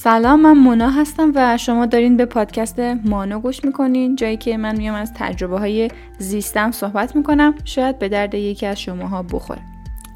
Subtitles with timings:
[0.00, 4.76] سلام من مونا هستم و شما دارین به پادکست مانو گوش می‌کنین جایی که من
[4.76, 7.54] میام از تجربه های زیستم صحبت می‌کنم.
[7.64, 9.60] شاید به درد یکی از شماها بخوره.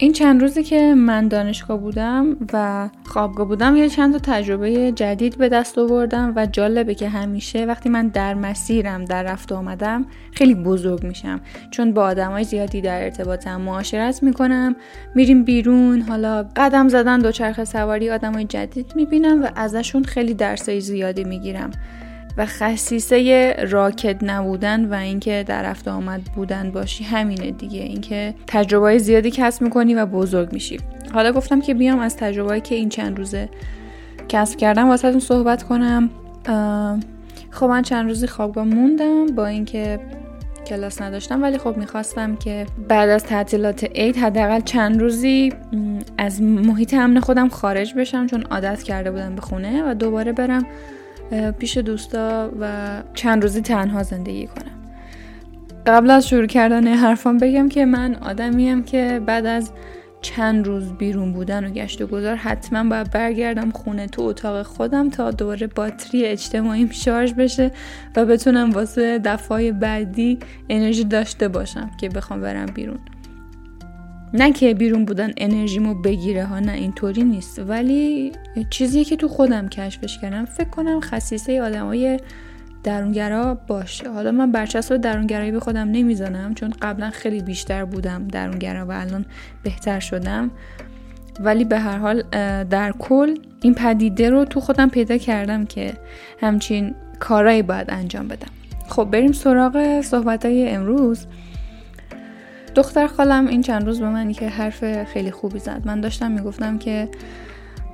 [0.00, 5.38] این چند روزی که من دانشگاه بودم و خوابگاه بودم یه چند تا تجربه جدید
[5.38, 10.54] به دست آوردم و جالبه که همیشه وقتی من در مسیرم در رفت آمدم خیلی
[10.54, 11.40] بزرگ میشم.
[11.70, 14.76] چون با آدمای زیادی در ارتباطم معاشرت می‌کنم
[15.14, 21.24] میریم بیرون حالا قدم زدن دوچرخه سواری آدمای جدید می‌بینم و ازشون خیلی درسای زیادی
[21.24, 21.70] می‌گیرم.
[22.38, 27.80] و خصیصه راکت نبودن و اینکه در رفت آمد بودن باشی همینه دیگه.
[27.80, 30.80] اینکه تجربه زیادی کسب می‌کنی و بزرگ میشی.
[31.14, 33.48] حالا گفتم که بیام از تجربه که این چند روزه
[34.28, 36.10] کسب کردم واسهتون صحبت کنم.
[37.50, 40.00] خب من چند روزی خوابگاه موندم با اینکه
[40.66, 45.52] کلاس نداشتم ولی خب می‌خواستم که بعد از تعطیلات عید حداقل چند روزی
[46.18, 50.66] از محیط امن خودم خارج بشم چون عادت کرده بودم به خونه و دوباره برم
[51.58, 54.78] پیش دوستا و چند روزی تنها زندگی کنم.
[55.86, 59.70] قبل از شروع کردن حرفان بگم که من آدمیم که بعد از
[60.22, 65.10] چند روز بیرون بودن و گشت و گذار حتما باید برگردم خونه تو اتاق خودم
[65.10, 67.70] تا دوباره باتری اجتماعیم شارژ بشه
[68.16, 70.38] و بتونم واسه دفعه بعدی
[70.68, 72.98] انرژی داشته باشم که بخوام برم بیرون.
[74.34, 77.58] نه که بیرون بودن انرژیمو بگیره ها نه اینطوری نیست.
[77.58, 78.32] ولی
[78.70, 82.20] چیزی که تو خودم کشفش کردم فکر کنم خصیصه آدمای
[82.84, 84.10] درونگرا باشه.
[84.10, 89.24] حالا من برچسب درونگرایی به خودم نمی‌زنم چون قبلا خیلی بیشتر بودم درونگرا و الان
[89.62, 90.50] بهتر شدم.
[91.40, 92.22] ولی به هر حال
[92.64, 95.92] در کل این پدیده رو تو خودم پیدا کردم که
[96.40, 98.48] همچین کارایی باید انجام بدم.
[98.88, 101.26] خب بریم سراغ صحبت های امروز.
[102.78, 105.82] دختر خالم این چند روز به من که حرف خیلی خوبی زد.
[105.84, 107.08] من داشتم می‌گفتم که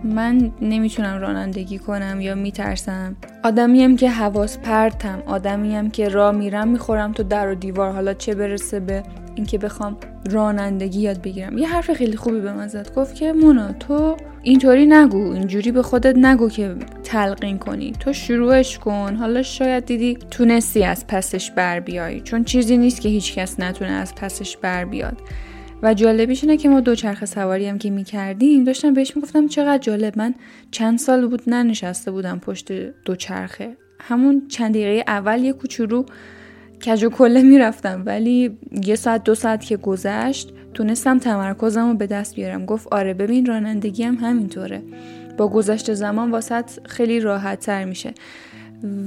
[0.04, 3.16] من نمی‌تونم رانندگی کنم یا میترسم.
[3.44, 7.92] آدمیم که حواس پرتم آدمیم که راه میرم می‌خورم تو در و دیوار.
[7.92, 9.02] حالا چه برسه به
[9.34, 9.96] اینکه بخوام
[10.30, 11.58] رانندگی یاد بگیرم.
[11.58, 12.94] یه حرف خیلی خوبی به من زد.
[12.94, 15.32] گفت که مونا تو اینطوری نگو.
[15.32, 17.92] اینجوری به خودت نگو که تلقین کنی.
[17.92, 19.16] تو شروعش کن.
[19.16, 22.20] حالا شاید دیدی تونستی از پسش بر بیای.
[22.20, 25.16] چون چیزی نیست که هیچکس نتونه از پسش بر بیاد.
[25.84, 30.18] و جالبیش اینه که ما دوچرخه سواری هم که می‌کردیم داشتم بهش می‌گفتم چقدر جالب
[30.18, 30.34] من
[30.70, 32.72] چند سال بود ننشسته بودم پشت
[33.04, 33.76] دوچرخه.
[34.00, 36.04] همون چند دقیقه اول یه کوچولو
[36.86, 42.06] کج و کله می‌رفتم ولی یه ساعت دو ساعت که گذشت تونستم تمرکزم رو به
[42.06, 42.66] دست بیارم.
[42.66, 44.82] گفت آره ببین رانندگی هم همینطوره.
[45.36, 48.14] با گذشت زمان واسط خیلی راحت تر میشه.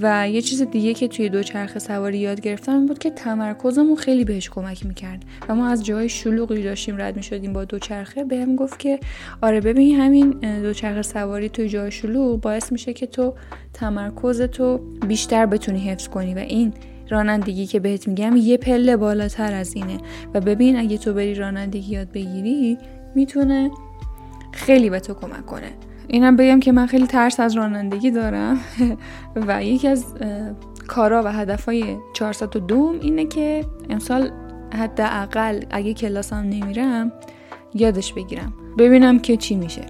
[0.02, 4.50] و یه چیز دیگه که توی دوچرخه سواری یاد گرفتم بود که تمرکزمون خیلی بهش
[4.50, 5.26] کمک می‌کرد.
[5.50, 8.24] و ما از جای شلوغی داشتیم رد می‌شدیم با دوچرخه.
[8.24, 9.00] بهم گفت که
[9.42, 10.30] آره ببین همین
[10.62, 13.34] دوچرخه سواری توی جای شلوغ باعث میشه که تو
[13.74, 14.78] تمرکز تو
[15.08, 16.34] بیشتر بتونی حفظ کنی.
[16.34, 16.74] و این
[17.10, 19.98] رانندگی که بهت میگم یه پله بالاتر از اینه.
[20.34, 22.78] و ببین اگه تو بری رانندگی یاد بگیری
[23.16, 23.72] می‌تونه
[24.52, 25.72] خیلی به تو کمک کنه.
[26.08, 28.60] اینم بگم که من خیلی ترس از رانندگی دارم.
[29.36, 30.06] و یکی از
[30.88, 34.32] کارا و هدفهای 402 اینه که امسال
[34.74, 37.12] حداقل اگه کلاسم نمیرم
[37.74, 38.54] یادش بگیرم.
[38.78, 39.86] ببینم که چی میشه.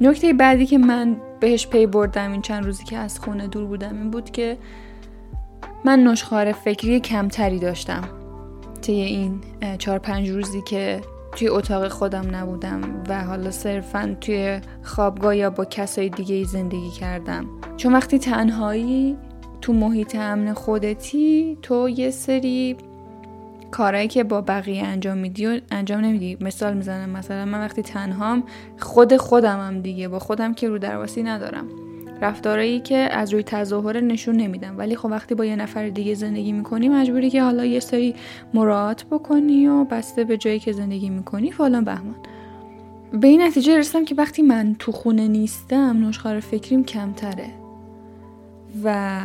[0.00, 3.98] نکته بعدی که من بهش پی بردم این چند روزی که از خونه دور بودم
[3.98, 4.58] این بود که
[5.84, 8.08] من نشخار فکری کمتری داشتم.
[8.82, 9.40] طی این
[9.78, 11.00] چهار پنج روزی که
[11.38, 17.46] توی اتاق خودم نبودم و حالا صرفا توی خوابگاه یا با کسای دیگه زندگی کردم.
[17.76, 19.16] چون وقتی تنهایی
[19.60, 22.76] تو محیط امن خودتی تو یه سری
[23.70, 26.38] کارهایی که با بقیه انجام میدی و انجام نمیدی.
[26.40, 28.44] مثال می‌زنم مثلا من وقتی تنهام
[28.78, 31.66] خود خودمم دیگه با خودم که رو درواسی ندارم.
[32.22, 36.52] رفتارایی که از روی تظاهر نشون نمیدم ولی خب وقتی با یه نفر دیگه زندگی
[36.52, 38.14] می‌کنی مجبوری که حالا یه سری
[38.54, 42.16] مراعات بکنی و بسته به جایی که زندگی می‌کنی فلان بهمان.
[43.12, 47.50] به این نتیجه رسیدم که وقتی من تو خونه نیستم نشخار فکریم کمتره.
[48.84, 49.20] و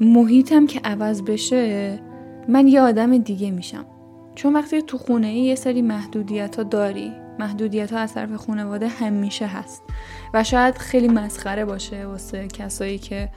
[0.00, 1.98] محیطم که عوض بشه
[2.48, 3.84] من یه آدم دیگه میشم.
[4.34, 9.46] چون وقتی تو خونه یه سری محدودیت ها داری محدودیت ها از طرف خانواده همیشه
[9.46, 9.82] هست.
[10.34, 13.28] و شاید خیلی مسخره باشه واسه کسایی که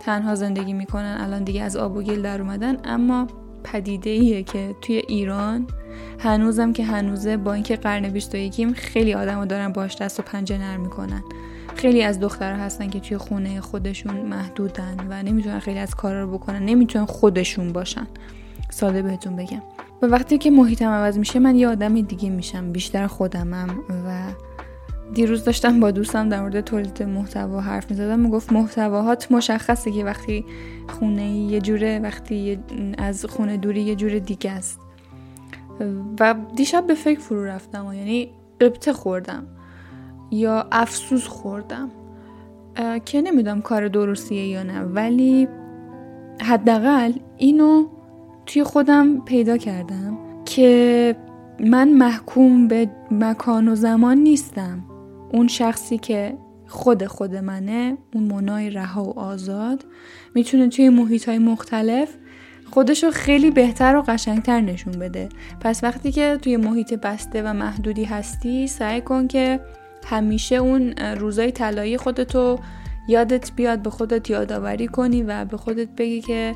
[0.00, 2.76] تنها زندگی می‌کنن الان دیگه از آب و گل در اومدن.
[2.84, 3.26] اما
[3.64, 5.66] پدیده ایه که توی ایران
[6.18, 10.80] هنوزم که هنوزه با اینکه قرن 21 خیلی آدم دارن باش دست و پنجه نرم
[10.80, 11.22] می‌کنن.
[11.74, 16.38] خیلی از دخترها هستن که توی خونه خودشون محدودن و نمی‌تونن خیلی از کارا رو
[16.38, 16.64] بکنن.
[16.64, 18.06] نمی‌تونن خودشون باشن.
[18.70, 19.62] ساده بهتون بگم.
[20.04, 23.68] و وقتی که محیطم عوض میشه من یه آدم دیگه میشم بیشتر خودمم
[24.06, 24.22] و
[25.14, 28.20] دیروز داشتم با دوستم در مورد تولید محتوا حرف می‌زدم.
[28.20, 30.44] می‌گفت محتواهات مشخصه که وقتی
[30.88, 32.58] خونه یه جوره وقتی
[32.98, 34.80] از خونه دوری یه جور دیگه است.
[36.20, 38.30] و دیشب به فکر فرو رفتم و یعنی
[38.60, 39.46] قبطه خوردم
[40.30, 41.90] یا افسوس خوردم.
[43.04, 45.48] که نمی‌دونم کار درستیه یا نه ولی
[46.42, 47.86] حداقل اینو
[48.46, 51.16] توی خودم پیدا کردم که
[51.60, 54.84] من محکوم به مکان و زمان نیستم.
[55.32, 59.84] اون شخصی که خود خود منه اون منای رها و آزاد
[60.34, 62.08] می‌تونه توی محیط های مختلف
[62.70, 65.28] خودشو خیلی بهتر و قشنگتر نشون بده.
[65.60, 69.60] پس وقتی که توی محیط بسته و محدودی هستی سعی کن که
[70.06, 72.58] همیشه اون روزای طلایی خودتو
[73.08, 76.54] یادت بیاد به خودت یادآوری کنی و به خودت بگی که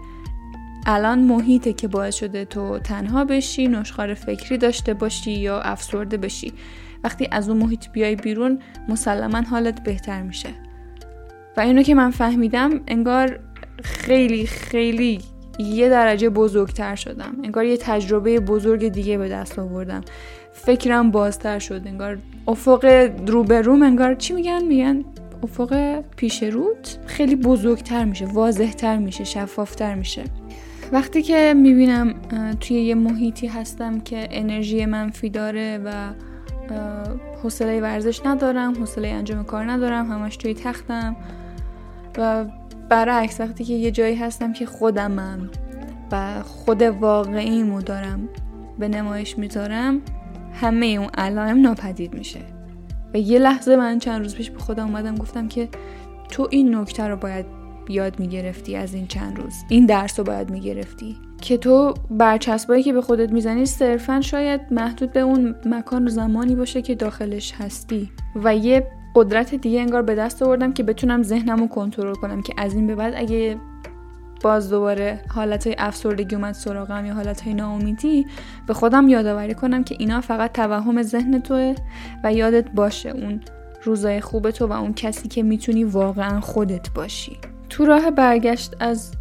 [0.91, 6.53] الان محیطه که باعث شده تو تنها بشی نشخار فکری داشته باشی یا افسرده بشی.
[7.05, 8.59] وقتی از اون محیط بیای بیرون
[8.89, 10.49] مسلما حالت بهتر میشه.
[11.57, 13.39] و اینو که من فهمیدم انگار
[13.83, 15.21] خیلی خیلی
[15.59, 17.37] یه درجه بزرگتر شدم.
[17.45, 20.01] انگار یه تجربه بزرگ دیگه به دست آوردم.
[20.53, 21.83] فکرم بازتر شد.
[21.87, 25.05] انگار افق روبروم انگار چی میگن؟ میگن
[25.43, 30.25] افق پیش رود خیلی بزرگتر میشه واضحتر میشه شفافتر میشه.
[30.93, 32.15] وقتی که می‌بینم
[32.61, 36.11] توی یه محیطی هستم که انرژی منفی داره و
[37.43, 41.17] حوصله ورزش ندارم حوصله انجام کار ندارم همش توی تختم
[42.19, 42.45] و
[42.89, 45.51] برعکس وقتی که یه جایی هستم که خودمم
[46.13, 48.29] و خود واقعیمو دارم
[48.79, 50.03] به نمایش می‌ذارم
[50.53, 52.41] همه اون علائم ناپدید میشه.
[53.15, 55.69] و یه لحظه من چند روز پیش به خودم اومدم گفتم که
[56.31, 57.58] تو این نکته رو باید
[57.91, 62.93] یاد می‌گرفتی از این چند روز؟ این درس رو باید می‌گرفتی؟ که تو برچسبایی که
[62.93, 68.11] به خودت می‌زنی صرفا شاید محدود به اون مکان و زمانی باشه که داخلش هستی.
[68.37, 72.55] و یه قدرت دیگه انگار به دست آوردم که بتونم ذهنم رو کنترل کنم که
[72.57, 73.57] از این به بعد اگه
[74.43, 78.27] باز دوباره حالت های افسردگی اومد سراغم یا حالت های ناامیدی
[78.67, 81.75] به خودم یادآوری کنم که اینا فقط توهم ذهن توه
[82.25, 83.41] و یادت باشه اون
[83.85, 87.37] روزای خوب تو و اون کسی که می‌تونی واقعا خودت باشی.
[87.71, 89.13] تو راه برگشت از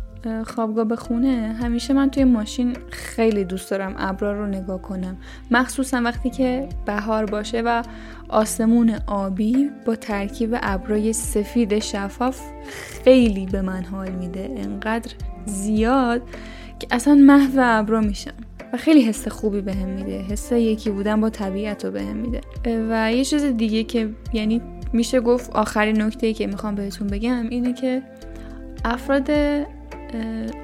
[0.46, 5.18] خوابگاه به خونه همیشه من توی ماشین خیلی دوست دارم ابرا رو نگاه کنم.
[5.52, 7.84] مخصوصا وقتی که بهار باشه و
[8.30, 12.42] آسمون آبی با ترکیب ابرای سفید شفاف
[13.04, 14.50] خیلی به من حال میده.
[14.58, 15.12] انقدر
[15.46, 16.22] زیاد
[16.80, 18.34] که اصلا محو ابرا میشم
[18.74, 20.22] و خیلی حس خوبی بهم به میده.
[20.22, 22.42] حس یکی بودن با طبیعت رو بهم میده.
[22.90, 24.62] و یه چیز دیگه که یعنی
[24.94, 28.04] میشه گفت آخرین نکته که می‌خوام بهتون بگم اینه که
[28.86, 29.32] افراد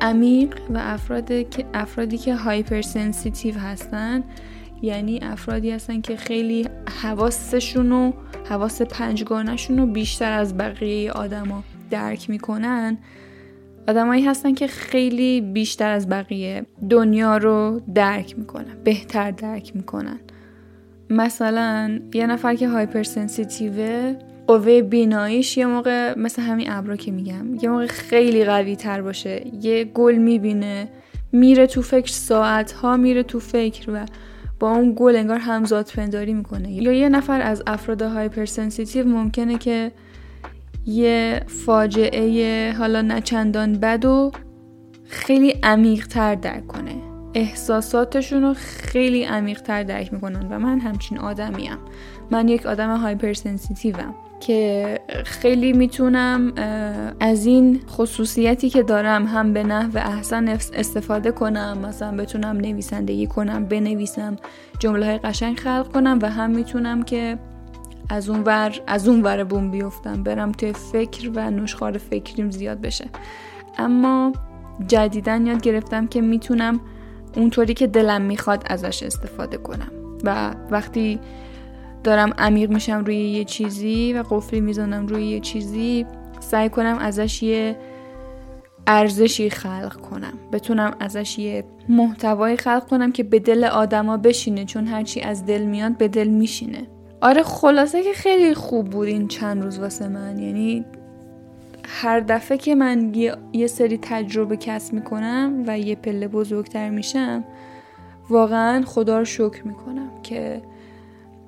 [0.01, 4.23] عمیق و افراد که افرادی که hyper sensitive هستن
[4.81, 6.67] یعنی افرادی هستن که خیلی
[7.01, 8.11] حواسشون و
[8.49, 12.97] حواس پنجگانشون رو بیشتر از بقیه آدما درک می‌کنن.
[13.87, 20.19] آدمایی هستن که خیلی بیشتر از بقیه دنیا رو درک می‌کنن بهتر درک می‌کنن.
[21.09, 24.15] مثلا یه نفر که hyper sensitive ه
[24.47, 29.47] قوه بیناییش یه موقع مثل همین ابرا که میگم یه موقع خیلی قوی تر باشه.
[29.61, 30.87] یه گل می‌بینه
[31.31, 34.05] میره تو فکر ساعت ها میره تو فکر و
[34.59, 36.71] با اون گل انگار همزاد پنداری می‌کنه.
[36.71, 39.91] یا یه نفر از افراد hypersensitive ممکنه که
[40.85, 44.31] یه فاجعه حالا نه چندان بد رو
[45.03, 46.95] خیلی عمیق تر درک کنه.
[47.33, 51.77] احساساتشون رو خیلی عمیق تر درک می‌کنن و من همچین آدمیم.
[52.31, 54.15] من یک آدم hypersensitive م
[54.47, 56.53] که خیلی می‌تونم
[57.19, 63.65] از این خصوصیتی که دارم هم به نحو احسن استفاده کنم مثلا بتونم نویسندگی کنم
[63.65, 64.35] بنویسم
[64.79, 67.37] جمله های قشنگ خلق کنم و هم می‌تونم که
[68.09, 72.81] از اون ور از اون ور بوم بیفتم برم توی فکر و نشخار فکریم زیاد
[72.81, 73.05] بشه.
[73.77, 74.33] اما
[74.87, 76.79] جدیدن یاد گرفتم که می‌تونم
[77.35, 79.91] اونطوری که دلم می‌خواد ازش استفاده کنم.
[80.23, 81.19] و وقتی
[82.03, 86.05] دارم عمیق میشم روی یه چیزی و قفلی می‌زنم روی یه چیزی
[86.39, 87.75] سعی کنم ازش یه
[88.87, 90.33] ارزشی خلق کنم.
[90.51, 95.61] بتونم ازش یه محتوایی خلق کنم که به دل آدما بشینه چون هرچی از دل
[95.61, 96.87] میاد به دل میشینه.
[97.21, 100.39] آره خلاصه که خیلی خوب بود این چند روز واسه من.
[100.39, 100.85] یعنی
[101.85, 107.43] هر دفعه که من یه, یه سری تجربه کسب می‌کنم و یه پله بزرگتر میشم
[108.29, 110.61] واقعا خدا رو شکر می‌کنم که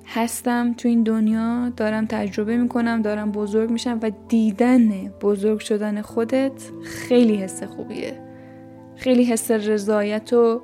[0.06, 6.70] هستم تو این دنیا دارم تجربه می‌کنم دارم بزرگ میشم و دیدن بزرگ شدن خودت
[6.84, 8.20] خیلی حس خوبیه.
[8.96, 10.62] خیلی حس رضایت و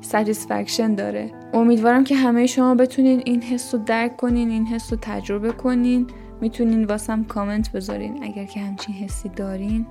[0.00, 1.30] satisfaction داره.
[1.54, 6.06] امیدوارم که همه شما بتونین این حس رو درک کنین این حس رو تجربه کنین.
[6.40, 9.86] می‌تونین واسم کامنت بذارین اگر که همچین حسی دارین.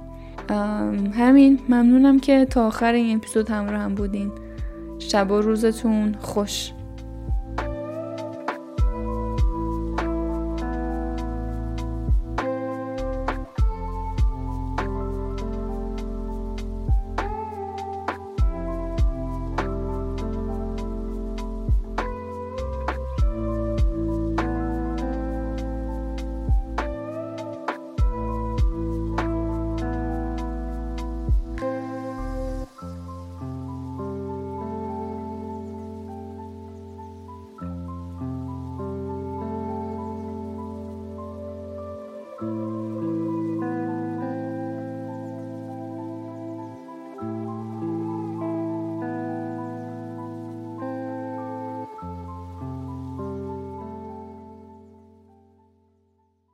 [1.13, 1.59] همین.
[1.69, 4.31] ممنونم که تا آخر این اپیزود همراه هم بودین.
[4.99, 6.71] شب و روزتون خوش.